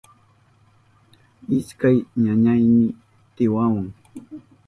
[1.57, 2.85] Ishkay ñañayni
[3.35, 3.87] tiyawan.